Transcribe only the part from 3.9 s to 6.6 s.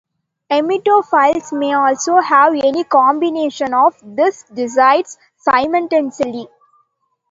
these desires simultaneously.